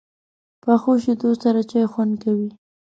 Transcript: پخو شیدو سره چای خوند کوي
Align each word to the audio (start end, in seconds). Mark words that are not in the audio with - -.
پخو 0.63 0.93
شیدو 1.03 1.29
سره 1.43 1.61
چای 1.69 1.85
خوند 1.91 2.13
کوي 2.23 2.49